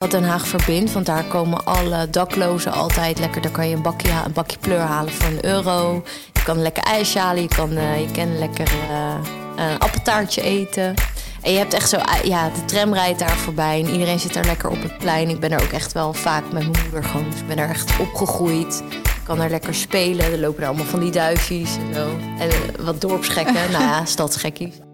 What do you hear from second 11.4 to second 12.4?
En je hebt echt zo, eh,